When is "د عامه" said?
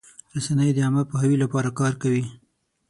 0.73-1.03